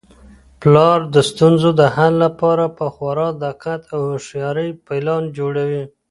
[0.61, 5.83] پلار د ستونزو د حل لپاره په خورا دقت او هوښیارۍ پلان جوړوي.